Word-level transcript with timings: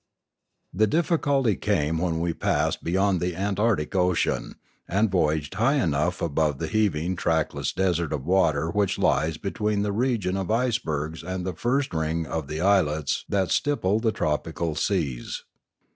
The 0.73 0.87
difficulty 0.87 1.55
came 1.55 1.99
when 1.99 2.19
we 2.19 2.33
passed 2.33 2.83
beyond 2.83 3.21
the 3.21 3.35
Antarctic 3.35 3.93
Ocean, 3.93 4.55
and 4.87 5.11
voyaged 5.11 5.53
high 5.53 5.75
above 5.75 6.57
that 6.57 6.71
heav 6.71 6.95
ing 6.95 7.15
trackless 7.15 7.71
desert 7.71 8.11
of 8.11 8.25
water 8.25 8.71
which 8.71 8.97
lies 8.97 9.37
between 9.37 9.83
the 9.83 9.91
region 9.93 10.37
of 10.37 10.49
icebergs 10.49 11.21
and 11.21 11.45
the 11.45 11.53
first 11.53 11.93
ring 11.93 12.25
of 12.25 12.51
islets 12.51 13.25
that 13.29 13.51
stipple 13.51 13.99
the 13.99 14.11
tropical 14.11 14.73
seas. 14.73 15.43